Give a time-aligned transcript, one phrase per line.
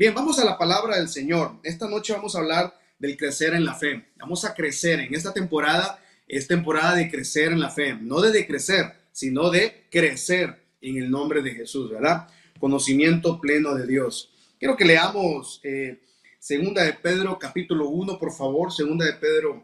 [0.00, 1.56] Bien, vamos a la palabra del Señor.
[1.62, 4.06] Esta noche vamos a hablar del crecer en la fe.
[4.16, 6.02] Vamos a crecer en esta temporada.
[6.26, 11.10] Es temporada de crecer en la fe, no de decrecer, sino de crecer en el
[11.10, 12.26] nombre de Jesús, ¿verdad?
[12.58, 14.32] Conocimiento pleno de Dios.
[14.58, 16.00] Quiero que leamos eh,
[16.38, 18.72] Segunda de Pedro, capítulo 1, por favor.
[18.72, 19.62] Segunda de Pedro,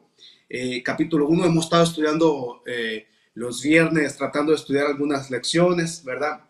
[0.50, 1.46] eh, capítulo 1.
[1.46, 6.42] Hemos estado estudiando eh, los viernes, tratando de estudiar algunas lecciones, ¿verdad?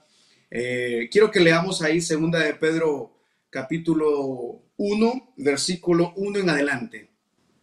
[0.48, 3.15] quiero que leamos ahí Segunda de Pedro
[3.56, 7.08] capítulo 1, versículo 1 en adelante.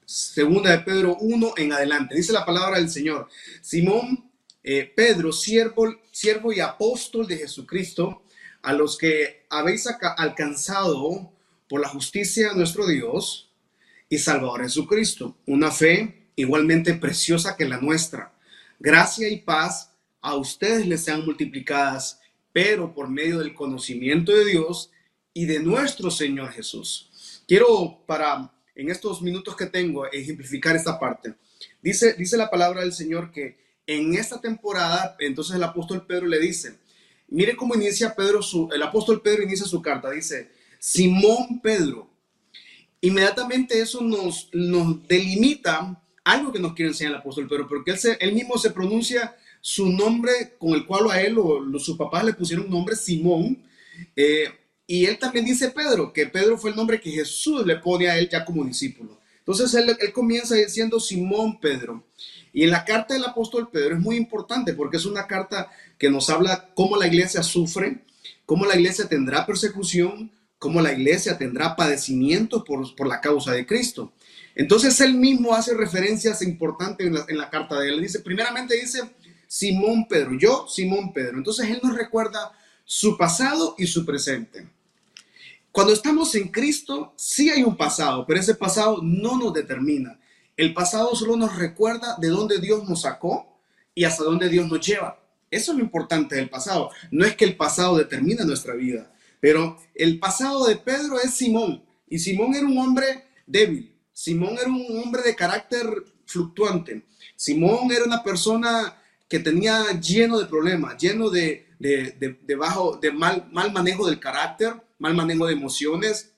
[0.04, 2.16] Segunda de Pedro 1 en adelante.
[2.16, 3.30] Dice la palabra del Señor.
[3.62, 4.32] Simón
[4.64, 8.24] eh, Pedro, siervo, siervo y apóstol de Jesucristo,
[8.64, 9.86] a los que habéis
[10.18, 11.32] alcanzado
[11.70, 13.52] por la justicia de nuestro Dios
[14.10, 18.34] y Salvador Jesucristo, una fe igualmente preciosa que la nuestra.
[18.80, 19.92] Gracia y paz
[20.22, 22.20] a ustedes les sean multiplicadas,
[22.52, 24.90] pero por medio del conocimiento de Dios
[25.34, 27.42] y de nuestro Señor Jesús.
[27.48, 31.34] Quiero para en estos minutos que tengo ejemplificar esta parte.
[31.82, 36.40] Dice, dice la palabra del Señor que en esta temporada, entonces el apóstol Pedro le
[36.40, 36.78] dice,
[37.28, 42.10] mire cómo inicia Pedro su, el apóstol Pedro inicia su carta, dice, Simón Pedro.
[43.02, 48.00] Inmediatamente eso nos, nos delimita algo que nos quiere enseñar el apóstol Pedro, porque él,
[48.20, 52.34] él mismo se pronuncia su nombre con el cual a él o, sus papás le
[52.34, 53.62] pusieron un nombre Simón.
[54.16, 54.50] Eh,
[54.86, 58.18] y él también dice Pedro, que Pedro fue el nombre que Jesús le pone a
[58.18, 59.20] él ya como discípulo.
[59.40, 62.04] Entonces él, comienza diciendo Simón Pedro.
[62.52, 66.10] Y en la carta del apóstol Pedro es muy importante porque es una carta que
[66.10, 68.04] nos habla cómo la iglesia sufre,
[68.46, 73.66] cómo la iglesia tendrá persecución, cómo la iglesia tendrá padecimiento por, por la causa de
[73.66, 74.14] Cristo.
[74.56, 78.02] Entonces él mismo hace referencias importantes en la carta de él.
[78.02, 79.02] Dice, primeramente dice
[79.48, 81.38] Simón Pedro, yo Simón Pedro.
[81.38, 82.52] Entonces él nos recuerda
[82.86, 84.68] su pasado y su presente.
[85.74, 90.20] Cuando estamos en Cristo, sí hay un pasado, pero ese pasado no nos determina.
[90.56, 93.58] El pasado solo nos recuerda de dónde Dios nos sacó
[93.96, 95.20] y hasta dónde Dios nos lleva.
[95.50, 96.92] Eso es lo importante del pasado.
[97.10, 101.84] No es que el pasado determine nuestra vida, pero el pasado de Pedro es Simón.
[102.08, 103.96] Y Simón era un hombre débil.
[104.14, 105.88] Simón era un hombre de carácter
[106.28, 107.04] fluctuante.
[107.36, 108.96] Simón era una persona
[109.28, 114.76] que tenía lleno de problemas, lleno de, de, bajo, de mal, mal manejo del carácter,
[115.04, 116.32] mal manejo de emociones.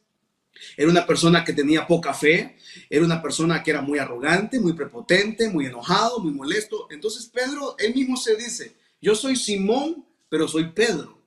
[0.76, 2.58] Era una persona que tenía poca fe,
[2.90, 6.88] era una persona que era muy arrogante, muy prepotente, muy enojado, muy molesto.
[6.90, 11.22] Entonces Pedro, él mismo se dice, yo soy Simón, pero soy Pedro.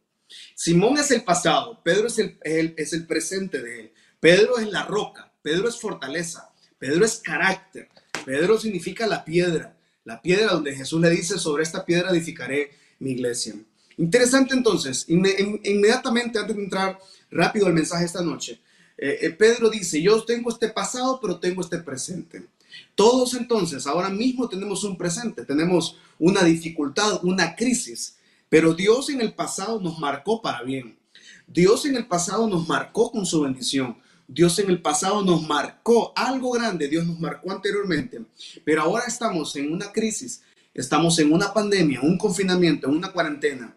[0.56, 3.92] Simón es el pasado, Pedro es el, es el presente de él.
[4.18, 7.88] Pedro es la roca, Pedro es fortaleza, Pedro es carácter,
[8.26, 13.12] Pedro significa la piedra, la piedra donde Jesús le dice, sobre esta piedra edificaré mi
[13.12, 13.54] iglesia.
[13.98, 16.98] Interesante entonces, inmediatamente antes de entrar
[17.30, 18.60] rápido al mensaje esta noche,
[18.96, 22.46] eh, eh, Pedro dice, yo tengo este pasado, pero tengo este presente.
[22.94, 28.16] Todos entonces, ahora mismo tenemos un presente, tenemos una dificultad, una crisis,
[28.48, 30.98] pero Dios en el pasado nos marcó para bien.
[31.46, 33.96] Dios en el pasado nos marcó con su bendición.
[34.26, 38.20] Dios en el pasado nos marcó algo grande, Dios nos marcó anteriormente,
[38.62, 40.42] pero ahora estamos en una crisis,
[40.74, 43.74] estamos en una pandemia, un confinamiento, en una cuarentena.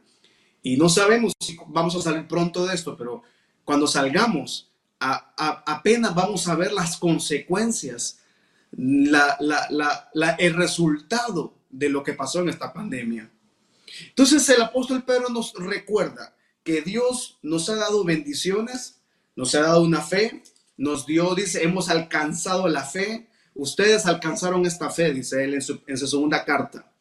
[0.62, 3.24] Y no sabemos si vamos a salir pronto de esto, pero
[3.72, 8.20] cuando salgamos, apenas vamos a ver las consecuencias,
[8.78, 13.32] el resultado de lo que pasó en esta pandemia.
[14.10, 19.00] Entonces el apóstol Pedro nos recuerda que Dios nos ha dado bendiciones,
[19.38, 20.44] nos ha dado una fe,
[20.76, 25.80] nos dio, dice, hemos alcanzado la fe, ustedes alcanzaron esta fe, dice él en su,
[25.88, 26.92] en su segunda carta.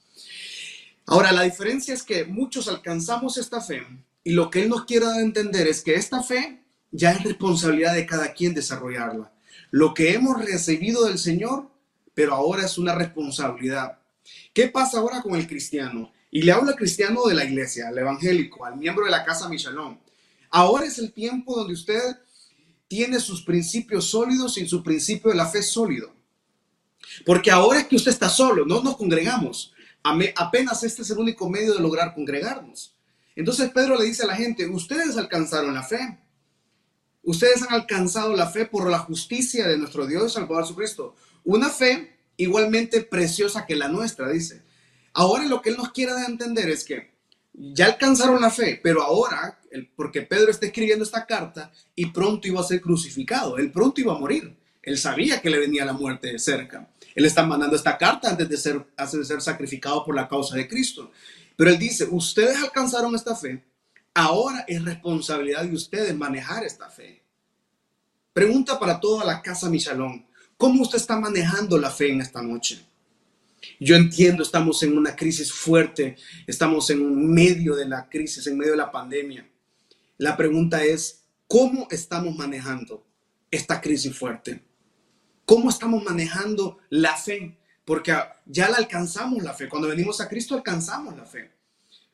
[1.07, 3.85] Ahora, la diferencia es que muchos alcanzamos esta fe
[4.23, 6.60] y lo que Él nos quiere entender es que esta fe
[6.91, 9.33] ya es responsabilidad de cada quien desarrollarla.
[9.71, 11.71] Lo que hemos recibido del Señor,
[12.15, 13.99] pero ahora es una responsabilidad.
[14.53, 16.13] ¿Qué pasa ahora con el cristiano?
[16.31, 19.49] Y le habla al cristiano de la iglesia, al evangélico, al miembro de la casa
[19.49, 19.99] Michelón.
[20.51, 22.17] Ahora es el tiempo donde usted
[22.89, 26.13] tiene sus principios sólidos y su principio de la fe sólido.
[27.25, 29.73] Porque ahora es que usted está solo, no nos congregamos
[30.03, 32.95] apenas este es el único medio de lograr congregarnos.
[33.37, 36.19] Entonces Pedro le dice a la gente, ustedes alcanzaron la fe.
[37.23, 41.15] Ustedes han alcanzado la fe por la justicia de nuestro Dios Salvador Jesucristo.
[41.45, 44.63] Una fe igualmente preciosa que la nuestra, dice.
[45.13, 47.11] Ahora lo que él nos quiere entender es que
[47.53, 49.61] ya alcanzaron la fe, pero ahora,
[49.97, 54.15] porque Pedro está escribiendo esta carta y pronto iba a ser crucificado, él pronto iba
[54.15, 54.57] a morir.
[54.83, 56.89] Él sabía que le venía la muerte cerca.
[57.15, 60.57] Él está mandando esta carta antes de ser, antes de ser sacrificado por la causa
[60.57, 61.11] de Cristo.
[61.55, 63.63] Pero él dice, ustedes alcanzaron esta fe,
[64.15, 67.23] ahora es responsabilidad de ustedes manejar esta fe.
[68.33, 70.27] Pregunta para toda la casa Michalón.
[70.57, 72.85] ¿Cómo usted está manejando la fe en esta noche?
[73.79, 76.17] Yo entiendo, estamos en una crisis fuerte,
[76.47, 79.49] estamos en medio de la crisis, en medio de la pandemia.
[80.19, 83.07] La pregunta es, ¿cómo estamos manejando
[83.51, 84.63] esta crisis fuerte?
[85.45, 87.59] ¿Cómo estamos manejando la fe?
[87.85, 88.15] Porque
[88.47, 89.69] ya la alcanzamos la fe.
[89.69, 91.51] Cuando venimos a Cristo alcanzamos la fe.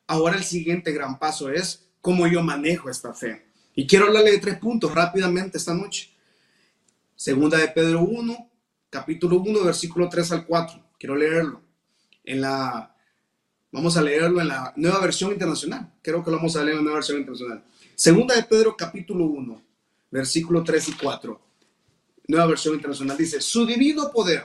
[0.06, 3.46] Ahora el siguiente gran paso es cómo yo manejo esta fe.
[3.74, 6.08] Y quiero hablarle de tres puntos rápidamente esta noche.
[7.16, 8.50] Segunda de Pedro 1,
[8.88, 10.90] capítulo 1, versículo 3 al 4.
[11.00, 11.62] Quiero leerlo.
[12.22, 12.94] En la,
[13.72, 15.94] vamos a leerlo en la nueva versión internacional.
[16.00, 17.64] Creo que lo vamos a leer en la nueva versión internacional.
[17.96, 19.62] Segunda de Pedro, capítulo 1,
[20.12, 21.40] versículo 3 y 4.
[22.28, 24.44] Nueva versión internacional dice, su divino poder,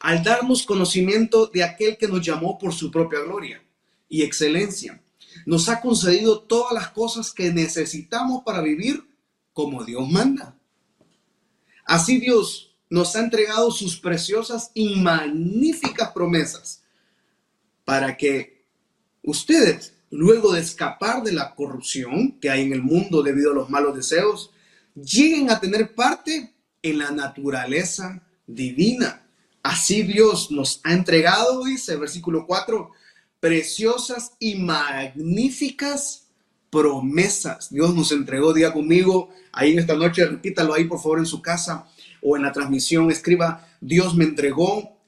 [0.00, 3.62] al darnos conocimiento de aquel que nos llamó por su propia gloria
[4.06, 5.00] y excelencia
[5.44, 9.04] nos ha concedido todas las cosas que necesitamos para vivir
[9.52, 10.56] como Dios manda.
[11.84, 16.82] Así Dios nos ha entregado sus preciosas y magníficas promesas
[17.84, 18.64] para que
[19.22, 23.70] ustedes, luego de escapar de la corrupción que hay en el mundo debido a los
[23.70, 24.50] malos deseos,
[24.94, 29.26] lleguen a tener parte en la naturaleza divina.
[29.62, 32.90] Así Dios nos ha entregado, dice versículo 4,
[33.40, 36.28] preciosas y magníficas
[36.70, 37.70] promesas.
[37.70, 41.40] Dios nos entregó, día conmigo, ahí en esta noche, repítalo ahí por favor en su
[41.40, 41.88] casa
[42.22, 44.98] o en la transmisión, escriba, Dios me entregó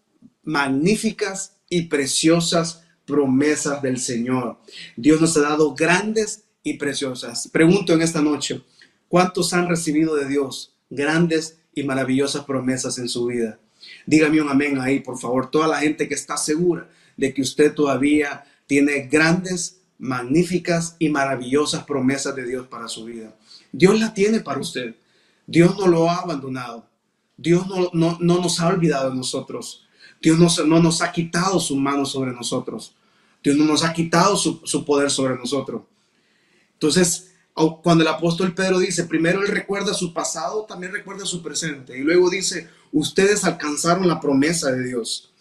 [0.44, 4.58] magníficas y preciosas promesas del Señor.
[4.96, 7.48] Dios nos ha dado grandes y preciosas.
[7.48, 8.62] Pregunto en esta noche,
[9.08, 13.58] ¿cuántos han recibido de Dios grandes y maravillosas promesas en su vida?
[14.06, 16.88] Dígame un amén ahí, por favor, toda la gente que está segura
[17.18, 23.36] de que usted todavía tiene grandes, magníficas y maravillosas promesas de Dios para su vida.
[23.72, 24.94] Dios la tiene para usted.
[25.46, 26.88] Dios no lo ha abandonado.
[27.36, 29.86] Dios no, no, nos ha olvidado de nosotros.
[30.22, 32.94] Dios no, no, nos ha quitado su mano sobre nosotros.
[33.42, 35.82] Dios no nos ha quitado su, su poder sobre nosotros.
[36.74, 37.32] Entonces,
[37.82, 41.98] cuando el apóstol Pedro dice, primero él recuerda su pasado, también recuerda su presente.
[41.98, 45.32] Y luego dice, ustedes alcanzaron la promesa de Dios.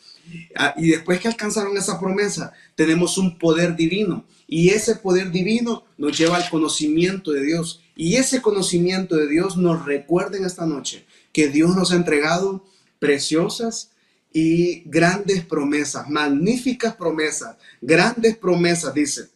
[0.56, 4.26] Ah, y después que alcanzaron esa promesa, tenemos un poder divino.
[4.48, 7.82] Y ese poder divino nos lleva al conocimiento de Dios.
[7.96, 12.66] Y ese conocimiento de Dios nos recuerda en esta noche que Dios nos ha entregado
[13.00, 13.92] preciosas
[14.34, 19.30] y grandes promesas, magníficas promesas, grandes promesas, dice.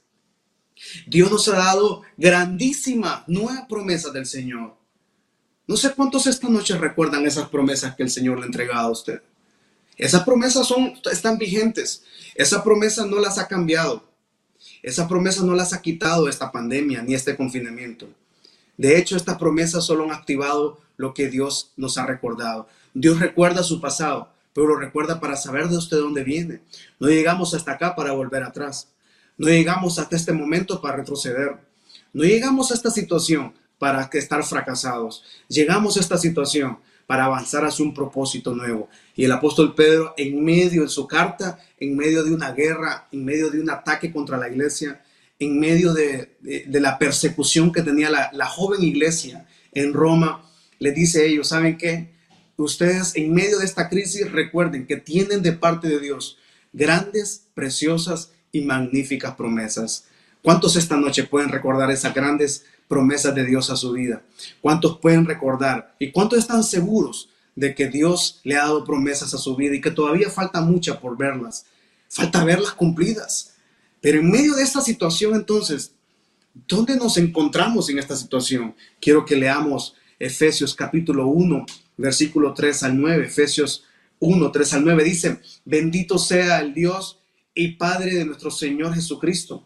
[1.08, 4.76] Dios nos ha dado grandísimas nuevas promesas del Señor.
[5.68, 8.92] No sé cuántos esta noche recuerdan esas promesas que el Señor le ha entregado a
[8.92, 9.22] usted.
[9.98, 12.04] Esas promesas son, están vigentes.
[12.36, 14.04] Esa promesa no las ha cambiado.
[14.84, 18.08] Esa promesa no las ha quitado esta pandemia ni este confinamiento.
[18.78, 22.68] De hecho, estas promesas solo han activado lo que Dios nos ha recordado.
[22.94, 26.62] Dios recuerda su pasado, pero lo recuerda para saber de usted dónde viene.
[27.00, 28.90] No llegamos hasta acá para volver atrás.
[29.38, 31.58] No llegamos hasta este momento para retroceder.
[32.14, 35.24] No llegamos a esta situación para estar fracasados.
[35.48, 38.89] Llegamos a esta situación para avanzar hacia un propósito nuevo.
[39.15, 43.25] Y el apóstol Pedro, en medio de su carta, en medio de una guerra, en
[43.25, 45.01] medio de un ataque contra la iglesia,
[45.39, 46.38] en medio de,
[46.68, 50.48] la persecución que tenía la, joven iglesia en Roma,
[50.80, 52.11] le dice a ellos, ¿saben qué?
[52.57, 56.37] Ustedes en medio de esta crisis recuerden que tienen de parte de Dios
[56.73, 60.06] grandes, preciosas y magníficas promesas.
[60.44, 64.21] ¿Cuántos esta noche pueden recordar esas grandes promesas de Dios a su vida?
[64.60, 69.38] ¿Cuántos pueden recordar y cuántos están seguros de que Dios le ha dado promesas a
[69.38, 71.66] su vida y que todavía falta mucha por verlas?
[72.10, 73.54] Falta verlas cumplidas.
[74.02, 75.94] Pero en medio de esta situación entonces,
[76.68, 78.76] ¿dónde nos encontramos en esta situación?
[79.00, 83.26] Quiero que leamos Efesios capítulo 1, versículo 3 al 9.
[83.28, 83.86] Efesios
[84.19, 87.19] 1, 3 al 9 dice, bendito sea el Dios
[87.56, 89.66] y Padre de nuestro Señor Jesucristo,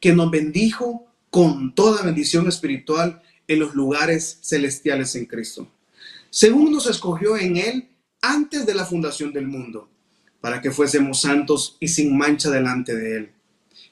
[0.00, 5.66] que nos bendijo con toda bendición espiritual en los lugares celestiales en Cristo.
[6.28, 7.88] Según nos escogió en Él
[8.20, 9.88] antes de la fundación del mundo,
[10.42, 13.32] para que fuésemos santos y sin mancha delante de Él.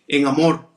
[0.07, 0.69] En amor,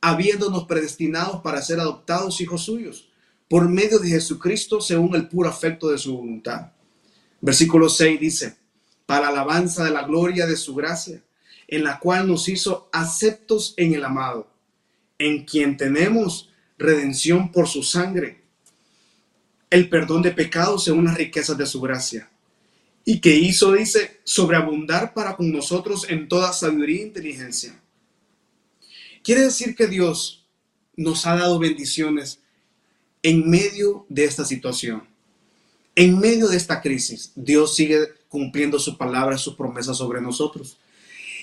[0.00, 3.10] habiéndonos predestinados para ser adoptados hijos suyos,
[3.48, 6.70] por medio de Jesucristo, según el puro afecto de su voluntad.
[7.40, 8.56] Versículo 6 dice,
[9.06, 11.20] para alabanza de la gloria de su gracia,
[11.66, 14.51] en la cual nos hizo aceptos en el amado
[15.22, 18.42] en quien tenemos redención por su sangre,
[19.70, 22.28] el perdón de pecados según las riquezas de su gracia,
[23.04, 27.80] y que hizo, dice, sobreabundar para con nosotros en toda sabiduría e inteligencia.
[29.22, 30.44] Quiere decir que Dios
[30.96, 32.40] nos ha dado bendiciones
[33.22, 35.04] en medio de esta situación.
[35.94, 40.78] En medio de esta crisis, Dios sigue cumpliendo su palabra, sus promesas sobre nosotros.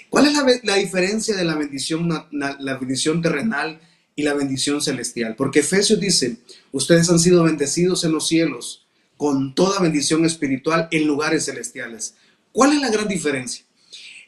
[0.10, 3.80] ¿Cuál es la, diferencia de la bendición, la bendición terrenal
[4.16, 5.36] y la bendición celestial?
[5.36, 6.38] Porque Efesios dice,
[6.72, 8.88] ustedes han sido bendecidos en los cielos
[9.18, 12.16] con toda bendición espiritual en lugares celestiales.
[12.52, 13.66] ¿Cuál es la gran diferencia?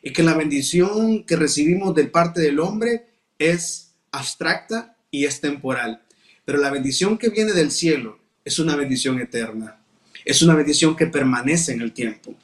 [0.04, 3.08] Es que la bendición que recibimos de parte del hombre
[3.40, 6.04] es abstracta y es temporal.
[6.46, 9.82] Pero la bendición que viene del cielo es una bendición eterna.
[10.26, 12.36] Es una bendición que permanece en el tiempo.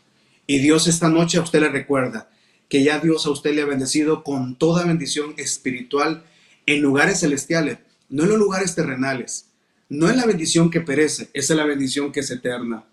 [0.48, 2.30] Y Dios esta noche a usted le recuerda
[2.70, 6.24] que ya Dios a usted le ha bendecido con toda bendición espiritual
[6.66, 9.46] en lugares celestiales, no en los lugares terrenales.
[9.90, 12.84] No es la bendición que perece, es la bendición que es eterna.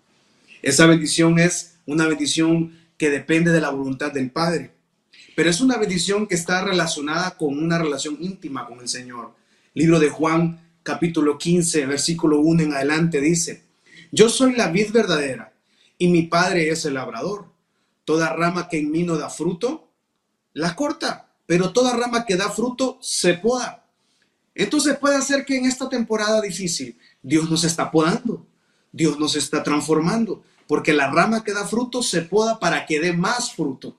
[0.61, 4.71] Esa bendición es una bendición que depende de la voluntad del Padre.
[5.35, 9.35] Pero es una bendición que está relacionada con una relación íntima con el Señor.
[9.73, 13.63] Libro de Juan, capítulo 15, versículo 1 en adelante dice,
[14.11, 15.53] Yo soy la vid verdadera
[15.97, 17.47] y mi Padre es el labrador.
[18.05, 19.89] Toda rama que en mí no da fruto,
[20.53, 23.85] la corta, pero toda rama que da fruto se poda.
[24.55, 28.47] Entonces puede ser que en esta temporada difícil Dios nos está podando,
[28.91, 33.11] Dios nos está transformando, porque la rama que da fruto se poda para que dé
[33.11, 33.97] más fruto.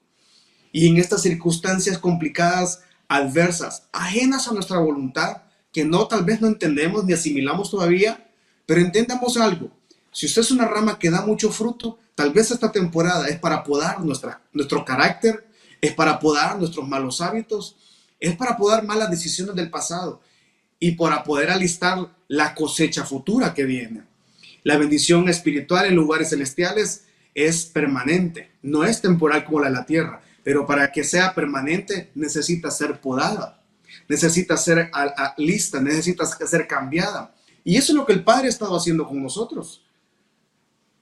[0.73, 6.49] Y en estas circunstancias complicadas, adversas, ajenas a nuestra voluntad, que no tal vez no
[6.49, 8.27] entendemos ni asimilamos todavía,
[8.65, 9.71] pero entendamos algo.
[10.17, 13.63] Si usted es una rama que da mucho fruto, tal vez esta temporada es para
[13.63, 15.47] podar nuestra, nuestro carácter,
[15.79, 17.77] es para podar nuestros malos hábitos,
[18.19, 20.23] es para podar malas decisiones del pasado
[20.81, 24.05] y para poder alistar la cosecha futura que viene.
[24.63, 27.05] La bendición espiritual en lugares celestiales
[27.35, 32.11] es permanente, no es temporal como la de la tierra, pero para que sea permanente
[32.15, 33.63] necesita ser podada,
[34.09, 34.91] necesita ser
[35.37, 37.35] lista, necesita ser cambiada.
[37.65, 39.83] Y eso es lo que el Padre ha estado haciendo con nosotros,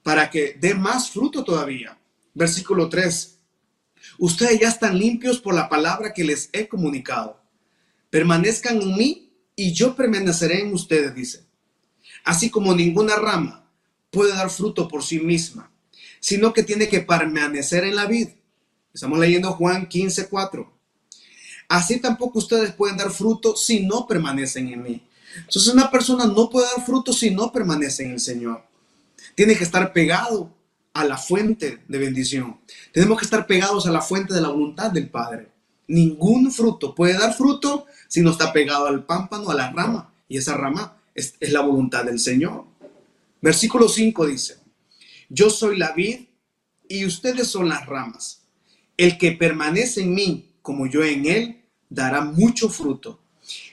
[0.05, 1.97] para que dé más fruto todavía.
[2.33, 3.39] Versículo 3.
[4.19, 7.41] Ustedes ya están limpios por la palabra que les he comunicado.
[8.09, 11.45] Permanezcan en mí y yo permaneceré en ustedes, dice
[12.25, 13.69] así como ninguna rama
[14.11, 15.71] puede dar fruto por sí misma,
[16.19, 18.29] sino que tiene que permanecer en la vid.
[18.93, 20.73] Estamos leyendo Juan 15, 4.
[21.67, 25.07] Así tampoco ustedes pueden dar fruto si no permanecen en mí.
[25.37, 28.63] Entonces una persona no puede dar fruto si no permanece en el Señor.
[29.35, 30.53] Tiene que estar pegado
[30.93, 32.59] a la fuente de bendición.
[32.93, 35.49] Tenemos que estar pegados a la fuente de la voluntad del Padre.
[35.87, 40.13] Ningún fruto puede dar fruto si no está pegado al pámpano, a la rama.
[40.27, 42.65] Y esa rama es, la voluntad del Señor.
[43.41, 44.57] Versículo 5 dice,
[45.29, 46.21] yo soy la vid
[46.87, 48.43] y ustedes son las ramas.
[48.97, 53.19] El que permanece en mí como yo en él, dará mucho fruto.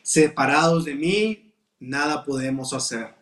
[0.03, 3.15] Separados de mí, nada podemos hacer.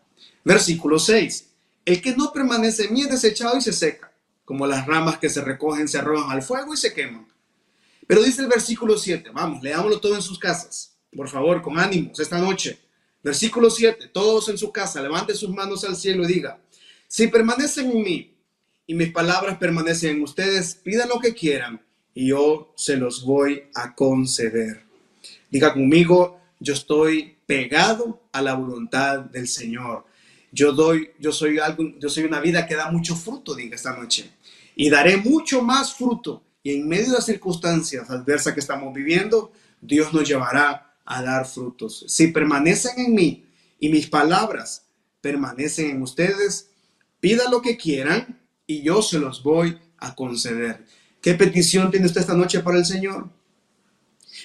[0.45, 1.50] Versículo 6.
[1.91, 4.13] El que no permanece en mí es desechado y se seca,
[4.45, 7.27] como las ramas que se recogen, se arrojan al fuego y se queman.
[8.07, 12.21] Pero dice el versículo 7, vamos, leámoslo todo en sus casas, por favor, con ánimos
[12.21, 12.79] esta noche.
[13.25, 14.07] Versículo 7.
[14.13, 16.61] Todos en su casa, levante sus manos al cielo y diga,
[17.09, 18.37] si permanecen en mí
[18.87, 23.65] y mis palabras permanecen en ustedes, pidan lo que quieran y yo se los voy
[23.75, 24.85] a conceder.
[25.51, 30.09] Diga conmigo, yo estoy pegado a la voluntad del Señor.
[30.53, 33.97] Yo doy, yo soy algo, yo soy una vida que da mucho fruto, diga esta
[33.97, 34.31] noche.
[34.75, 36.43] Y daré mucho más fruto.
[36.63, 41.47] Y en medio de las circunstancias adversas que estamos viviendo, Dios nos llevará a dar
[41.47, 42.05] frutos.
[42.09, 43.45] Si permanecen en mí
[43.79, 44.85] y mis palabras
[45.21, 46.69] permanecen en ustedes,
[47.21, 50.85] pida lo que quieran y yo se los voy a conceder.
[51.21, 53.29] ¿Qué petición tiene usted esta noche para el Señor?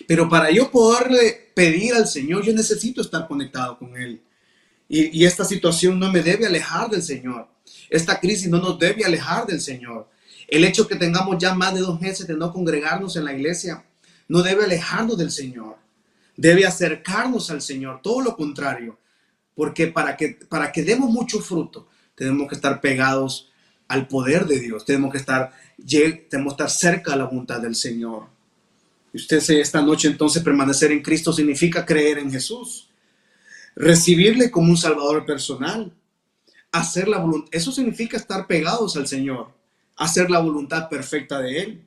[0.07, 4.21] Pero para yo poderle pedir al Señor, yo necesito estar conectado con Él.
[4.87, 7.47] Y, esta situación no me debe alejar del Señor.
[7.89, 10.07] Esta crisis no nos debe alejar del Señor.
[10.47, 13.83] El hecho que tengamos ya más de dos meses de no congregarnos en la iglesia
[14.27, 15.77] no debe alejarnos del Señor
[16.37, 18.97] debe acercarnos al Señor, todo lo contrario,
[19.55, 23.49] porque para que, para que demos mucho fruto, tenemos que estar pegados
[23.87, 25.53] al poder de Dios, tenemos que estar,
[25.87, 28.27] tenemos que estar cerca de la voluntad del Señor.
[29.13, 32.89] Y usted esta noche entonces permanecer en Cristo significa creer en Jesús,
[33.75, 35.93] recibirle como un Salvador personal,
[36.71, 39.51] hacer la voluntad, eso significa estar pegados al Señor,
[39.97, 41.81] hacer la voluntad perfecta de Él,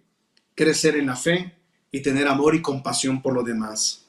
[0.55, 1.55] crecer en la fe
[1.91, 4.05] y tener amor y compasión por los demás.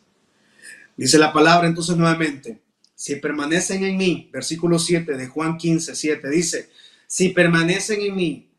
[0.98, 2.60] Dice la palabra entonces nuevamente,
[2.96, 6.70] si permanecen en mí, versículo 7 de Juan 15, 7, dice,
[7.08, 8.50] si permanecen en mí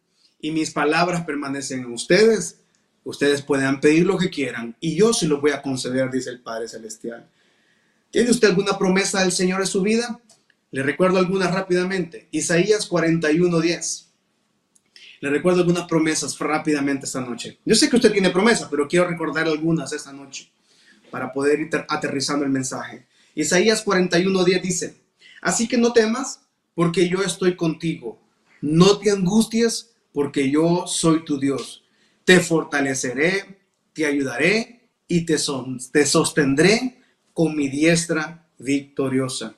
[0.40, 2.56] y mis palabras permanecen en ustedes,
[3.04, 6.40] ustedes pueden pedir lo que quieran y yo se lo voy a conceder, dice el
[6.40, 7.28] Padre Celestial.
[8.10, 10.20] ¿Tiene usted alguna promesa del Señor en su vida?
[10.72, 12.28] Le recuerdo algunas rápidamente.
[12.32, 14.06] Isaías 41:10.
[15.20, 17.58] Le recuerdo algunas promesas rápidamente esta noche.
[17.64, 20.50] Yo sé que usted tiene promesas, pero quiero recordar algunas esta noche
[21.10, 23.06] para poder ir aterrizando el mensaje.
[23.34, 24.96] Isaías 41:10 dice,
[25.40, 26.40] así que no temas
[26.74, 28.20] porque yo estoy contigo.
[28.60, 31.84] No te angusties porque yo soy tu Dios.
[32.24, 33.58] Te fortaleceré,
[33.92, 35.36] te ayudaré y te,
[35.92, 36.99] te sostendré
[37.40, 39.54] con mi diestra victoriosa.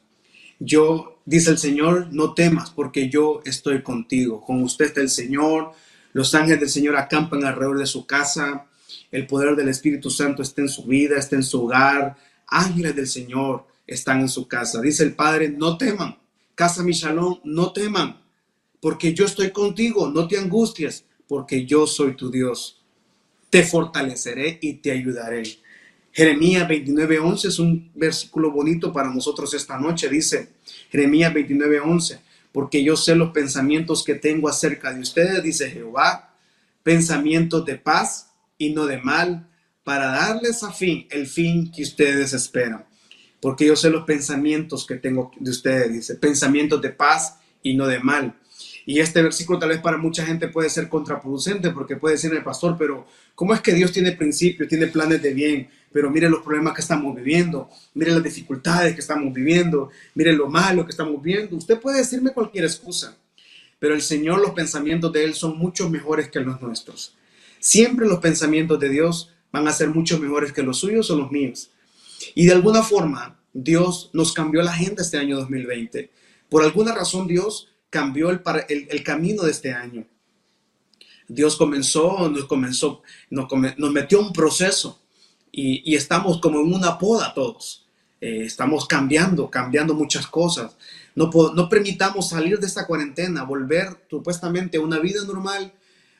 [0.60, 4.40] Yo, dice el Señor, no temas porque yo estoy contigo.
[4.40, 5.72] Con usted está el Señor.
[6.12, 8.66] Los ángeles del Señor acampan alrededor de su casa.
[9.10, 12.16] El poder del Espíritu Santo está en su vida, está en su hogar.
[12.46, 14.80] Ángeles del Señor están en su casa.
[14.80, 16.16] Dice el Padre, no teman.
[16.54, 18.22] Casa mi shalom, no teman,
[18.80, 20.08] porque yo estoy contigo.
[20.08, 22.80] No te angusties, porque yo soy tu Dios.
[23.50, 25.61] Te fortaleceré y te ayudaré.
[26.12, 30.08] Jeremías 29:11 es un versículo bonito para nosotros esta noche.
[30.08, 30.50] Dice
[30.90, 32.20] Jeremías 29:11,
[32.52, 36.34] porque yo sé los pensamientos que tengo acerca de ustedes, dice Jehová,
[36.82, 39.48] pensamientos de paz y no de mal,
[39.84, 42.84] para darles a fin el fin que ustedes esperan.
[43.40, 47.86] Porque yo sé los pensamientos que tengo de ustedes, dice, pensamientos de paz y no
[47.86, 48.38] de mal.
[48.84, 52.42] Y este versículo tal vez para mucha gente puede ser contraproducente porque puede decir el
[52.42, 55.68] pastor, pero ¿cómo es que Dios tiene principios, tiene planes de bien?
[55.92, 60.48] Pero mire los problemas que estamos viviendo, mire las dificultades que estamos viviendo, mire lo
[60.48, 61.56] malo que estamos viendo.
[61.56, 63.16] Usted puede decirme cualquier excusa,
[63.78, 67.14] pero el Señor, los pensamientos de Él son mucho mejores que los nuestros.
[67.60, 71.30] Siempre los pensamientos de Dios van a ser mucho mejores que los suyos o los
[71.30, 71.70] míos.
[72.34, 76.10] Y de alguna forma, Dios nos cambió la agenda este año 2020.
[76.48, 80.06] Por alguna razón, Dios cambió el, el, camino de este año.
[81.28, 83.46] Dios comenzó, nos comenzó, nos,
[83.76, 84.98] nos metió un proceso
[85.52, 87.86] y, estamos como en una poda todos.
[88.18, 90.74] Eh, estamos cambiando, cambiando muchas cosas.
[91.14, 95.70] No, no permitamos salir de esta cuarentena, volver supuestamente a una vida normal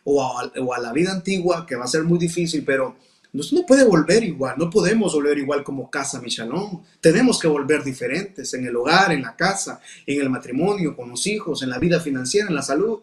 [0.05, 2.97] o a, o a la vida antigua, que va a ser muy difícil, pero
[3.33, 6.83] no puede volver igual, no podemos volver igual como casa Michalón.
[7.01, 11.27] Tenemos que volver diferentes en el hogar, en la casa, en el matrimonio, con los
[11.27, 13.01] hijos, en la vida financiera, en la salud.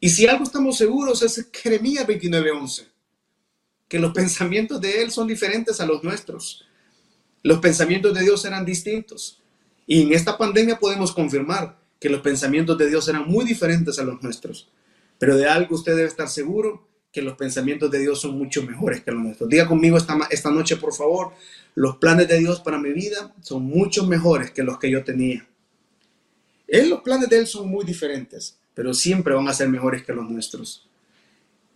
[0.00, 2.88] Y si algo estamos seguros es Jeremías 29:11,
[3.86, 6.64] que los pensamientos de Él son diferentes a los nuestros.
[7.44, 9.40] Los pensamientos de Dios eran distintos.
[9.86, 14.04] Y en esta pandemia podemos confirmar que los pensamientos de Dios eran muy diferentes a
[14.04, 14.68] los nuestros.
[15.18, 19.02] Pero de algo usted debe estar seguro que los pensamientos de Dios son mucho mejores
[19.02, 19.48] que los nuestros.
[19.48, 21.32] Diga conmigo esta, esta noche, por favor,
[21.74, 25.46] los planes de Dios para mi vida son mucho mejores que los que yo tenía.
[26.66, 30.14] Él, los planes de Él son muy diferentes, pero siempre van a ser mejores que
[30.14, 30.88] los nuestros.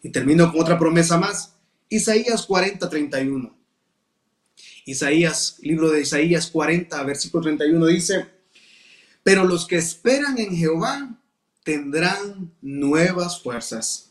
[0.03, 1.55] Y termino con otra promesa más.
[1.91, 3.55] Isaías 40, 31.
[4.87, 8.27] Isaías, libro de Isaías 40, versículo 31 dice,
[9.23, 11.21] pero los que esperan en Jehová
[11.63, 14.06] tendrán nuevas fuerzas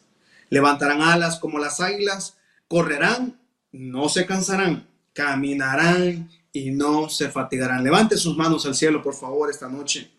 [0.49, 3.39] Levantarán alas como las águilas, correrán,
[3.71, 7.83] no se cansarán, caminarán y no se fatigarán.
[7.83, 10.09] Levante sus manos al cielo, por favor, esta noche.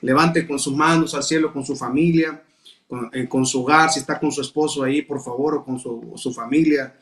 [0.00, 2.42] Levante con sus manos al cielo, con su familia,
[2.86, 6.32] con, eh, su hogar, si está con su esposo ahí, por favor, o con su,
[6.32, 6.94] familia.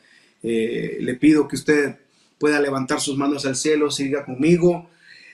[0.43, 1.95] Eh, le pido que usted
[2.37, 4.89] pueda levantar sus manos al cielo, siga conmigo.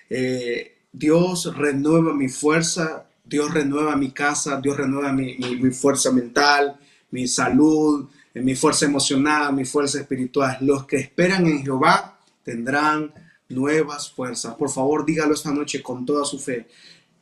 [0.09, 6.77] Eh, Dios renueva mi fuerza, Dios renueva mi casa, Dios renueva mi fuerza mental,
[7.13, 10.57] mi salud, mi fuerza emocional, mi fuerza espiritual.
[10.61, 13.13] Los que esperan en Jehová tendrán
[13.49, 14.55] nuevas fuerzas.
[14.55, 16.67] Por favor, dígalo esta noche con toda su fe.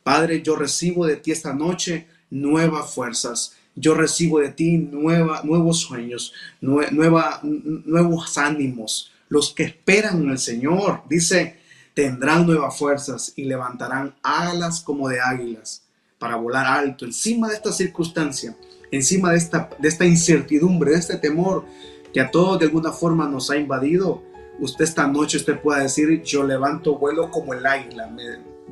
[0.02, 3.54] Padre, yo recibo de ti esta noche nuevas fuerzas.
[3.76, 9.12] Yo recibo de ti nueva, nuevos sueños, nueva, nuevos ánimos.
[9.28, 11.58] Los que esperan en el Señor, dice,
[11.92, 15.82] tendrán nuevas fuerzas y levantarán alas como de águilas
[16.18, 18.56] para volar alto encima de esta circunstancia
[18.92, 21.64] encima de esta, de esta incertidumbre, de este temor
[22.12, 24.22] que a todos de alguna forma nos ha invadido,
[24.60, 28.22] usted esta noche usted pueda decir, yo levanto vuelo como el águila, me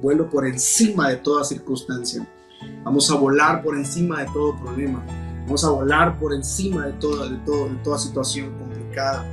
[0.01, 2.27] vuelo por encima de toda circunstancia.
[2.85, 5.03] Vamos a volar por encima de todo problema.
[5.45, 9.27] Vamos a volar por encima de, todo, de, todo, de toda situación complicada.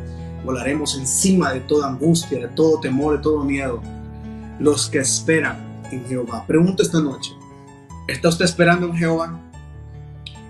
[0.45, 3.81] Volaremos encima de toda angustia, de todo temor, de todo miedo.
[4.59, 6.45] Los que esperan en Jehová.
[6.47, 7.33] Pregunto esta noche,
[8.07, 9.46] ¿está usted esperando en Jehová?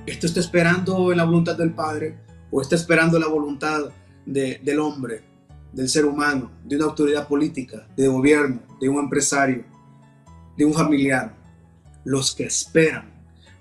[0.08, 2.16] ¿Esto está esperando en la voluntad del Padre
[2.50, 3.90] o está esperando la voluntad
[4.26, 5.22] del hombre,
[5.74, 9.66] del ser humano, de una autoridad política, de gobierno, de un empresario,
[10.56, 11.36] de un familiar?
[12.06, 13.12] Los que esperan.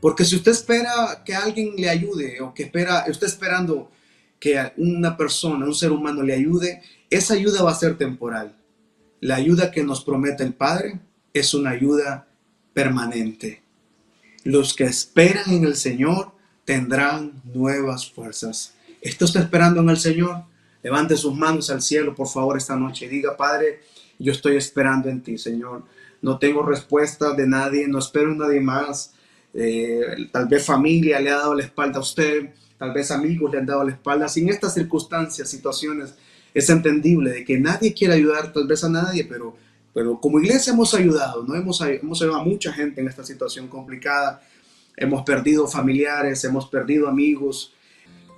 [0.01, 3.91] Porque si usted espera que alguien le ayude o que espera, está esperando
[4.39, 6.81] que una persona, un ser humano le ayude,
[7.11, 8.57] esa ayuda va a ser temporal.
[9.21, 11.01] La ayuda que nos promete el Padre
[11.33, 12.29] es una ayuda
[12.73, 13.65] permanente.
[14.45, 16.36] Los que esperan en el Señor
[16.67, 18.75] tendrán nuevas fuerzas.
[19.01, 20.43] ¿Esto está esperando en el Señor?
[20.83, 23.81] Levante sus manos al cielo, por favor, esta noche diga, Padre,
[24.19, 25.85] yo estoy esperando en ti, Señor.
[26.21, 29.15] No tengo respuesta de nadie, no espero en nadie más.
[29.55, 33.59] Eh, tal vez familia le ha dado la espalda a usted, tal vez amigos le
[33.59, 34.29] han dado la espalda.
[34.29, 36.15] Sin estas circunstancias, situaciones,
[36.53, 39.57] es entendible de que nadie quiere ayudar tal vez a nadie, pero,
[39.95, 41.55] pero como iglesia hemos ayudado, ¿no?
[41.55, 44.43] hemos, hemos ayudado a mucha gente en esta situación complicada.
[44.97, 47.75] Hemos perdido familiares, hemos perdido amigos.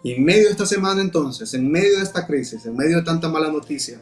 [0.02, 3.02] Y en medio de esta semana entonces, en medio de esta crisis, en medio de
[3.02, 4.00] tanta mala noticia,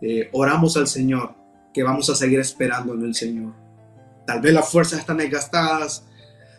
[0.00, 1.34] eh, oramos al Señor
[1.72, 3.52] que vamos a seguir esperando en el Señor.
[4.26, 6.04] Tal vez las fuerzas están desgastadas,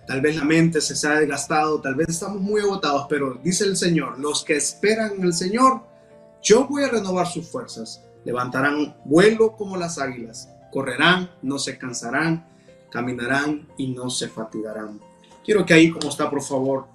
[0.06, 3.76] tal vez la mente se ha desgastado, tal vez estamos muy agotados, pero dice el
[3.76, 5.82] Señor, los que esperan en el Señor,
[6.42, 12.46] yo voy a renovar sus fuerzas, levantarán vuelo como las águilas, correrán, no se cansarán,
[12.98, 15.00] caminarán y no se fatigarán.
[15.46, 16.88] Quiero que ahí como está, por favor,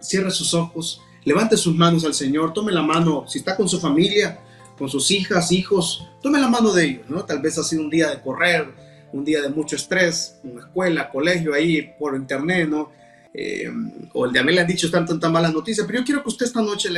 [0.00, 3.78] cierre sus ojos, levante sus manos al Señor, tome la mano, si está con su
[3.78, 4.40] familia,
[4.76, 7.24] con sus hijas, hijos, tome la mano de ellos, ¿no?
[7.24, 8.66] Tal vez ha sido un día de correr,
[9.12, 12.90] un día de mucho estrés, una escuela, colegio ahí por internet, ¿no?
[13.32, 13.70] Eh,
[14.14, 16.30] o el de mí le han dicho tantas tan malas noticias, pero yo quiero que
[16.30, 16.88] usted esta noche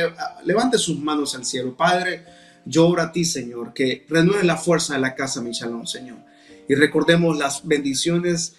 [0.43, 1.77] levante sus manos al cielo.
[1.77, 2.25] Padre,
[2.65, 6.30] yo oro a ti, Señor, que renueve la fuerza de la casa, mi shalom, Señor.
[6.67, 8.55] Y recordemos las bendiciones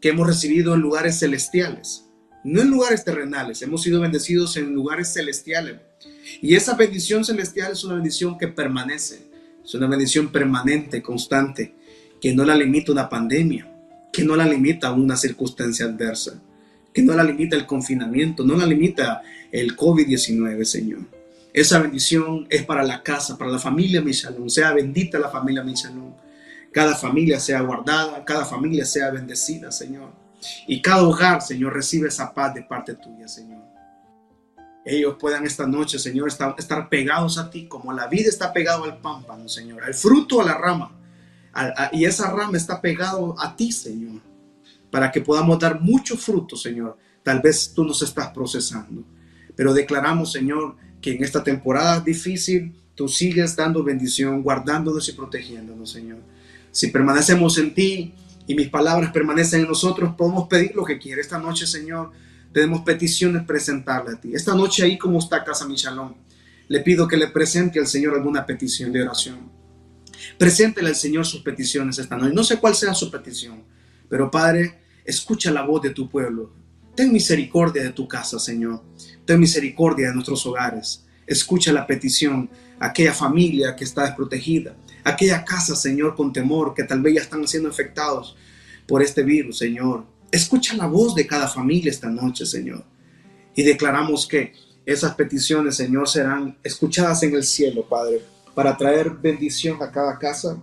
[0.00, 2.04] que hemos recibido en lugares celestiales,
[2.44, 5.80] no en lugares terrenales, hemos sido bendecidos en lugares celestiales.
[6.40, 9.26] Y esa bendición celestial es una bendición que permanece,
[9.64, 11.74] es una bendición permanente, constante,
[12.20, 13.68] que no la limita una pandemia,
[14.12, 16.40] que no la limita una circunstancia adversa,
[16.92, 21.00] que no la limita el confinamiento, no la limita el COVID-19, Señor.
[21.52, 24.50] Esa bendición es para la casa, para la familia Michalón.
[24.50, 26.14] Sea bendita la familia Michalón.
[26.76, 30.10] Cada familia sea guardada, cada familia sea bendecida, Señor.
[30.66, 33.76] Y cada hogar, Señor, recibe esa paz de parte tuya, Señor
[34.86, 38.98] ellos puedan esta noche, Señor, estar, pegados a ti, como la vida está pegado al
[38.98, 40.92] pámpano, Señor, al fruto, a la rama.
[41.90, 44.22] y esa rama está pegado a ti, Señor,
[44.88, 46.96] para que podamos dar mucho fruto, Señor.
[47.24, 49.02] Tal vez tú nos estás procesando,
[49.56, 55.90] pero declaramos, Señor, que en esta temporada difícil tú sigues dando bendición, guardándonos y protegiéndonos,
[55.90, 56.18] Señor.
[56.76, 58.12] Si permanecemos en ti
[58.46, 62.12] y mis palabras permanecen en nosotros, podemos pedir lo que quiere esta noche, Señor
[62.56, 64.34] tenemos peticiones presentarle a ti.
[64.34, 66.16] Esta noche ahí como está Casa Michalón,
[66.68, 69.50] le pido que le presente al Señor alguna petición de oración.
[70.38, 72.32] Preséntele al Señor sus peticiones esta noche.
[72.32, 73.62] No sé cuál sea su petición,
[74.08, 76.50] pero Padre, escucha la voz de tu pueblo.
[76.94, 78.82] Ten misericordia de tu casa, Señor.
[79.26, 81.04] Ten misericordia de nuestros hogares.
[81.26, 82.48] Escucha la petición,
[82.80, 84.74] aquella familia que está desprotegida,
[85.06, 88.36] aquella casa, Señor, con temor, que tal vez ya están siendo afectados
[88.86, 90.04] por este virus, Señor.
[90.32, 92.84] Escucha la voz de cada familia esta noche, Señor.
[93.54, 94.52] Y declaramos que
[94.84, 98.20] esas peticiones, Señor, serán escuchadas en el cielo, Padre,
[98.54, 100.60] para traer bendición a cada casa,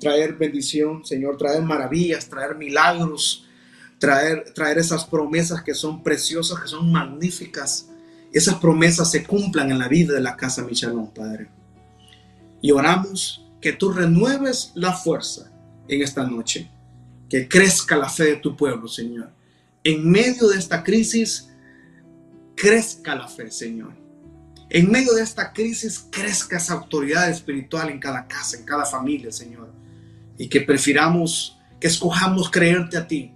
[0.00, 3.46] traer bendición, Señor, traer maravillas, traer milagros,
[4.00, 7.88] traer, traer esas promesas que son preciosas, que son magníficas.
[8.32, 11.48] Esas promesas se cumplan en la vida de la casa Michalón, Padre.
[12.60, 15.50] Y oramos que tú renueves la fuerza
[15.88, 16.70] en esta noche
[17.30, 19.32] que crezca la fe de tu pueblo, Señor.
[19.82, 21.48] En medio de esta crisis,
[22.54, 23.94] crezca la fe, Señor.
[24.68, 29.32] En medio de esta crisis, crezca esa autoridad espiritual en cada casa, en cada familia,
[29.32, 29.72] Señor.
[30.36, 33.32] Y que prefiramos, que escojamos creerte a ti,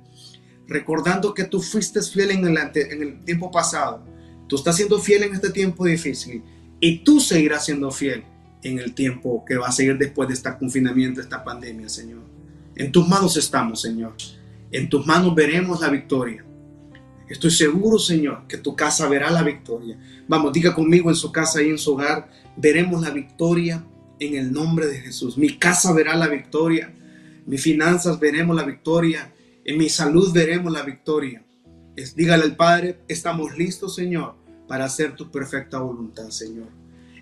[0.66, 4.04] recordando que tú fuiste fiel en el, tiempo pasado.
[4.46, 6.44] Tú estás siendo fiel en este tiempo difícil
[6.80, 8.26] y tú seguirás siendo fiel
[8.62, 12.22] en el tiempo que va a seguir después de este confinamiento, esta pandemia, Señor.
[12.74, 14.14] En tus manos estamos, Señor.
[14.70, 16.44] En tus manos veremos la victoria.
[17.28, 19.98] Estoy seguro, Señor, que tu casa verá la victoria.
[20.26, 23.84] Vamos, diga conmigo en su casa y en su hogar, veremos la victoria
[24.18, 25.36] en el nombre de Jesús.
[25.36, 26.92] Mi casa verá la victoria.
[27.46, 29.32] Mis finanzas veremos la victoria.
[29.64, 31.44] En mi salud veremos la victoria.
[31.96, 36.68] Es, dígale al Padre, estamos listos, Señor, para hacer tu perfecta voluntad, Señor.